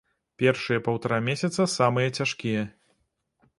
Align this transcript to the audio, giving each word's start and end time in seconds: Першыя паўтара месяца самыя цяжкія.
Першыя 0.43 0.83
паўтара 0.87 1.19
месяца 1.27 1.69
самыя 1.75 2.15
цяжкія. 2.21 2.67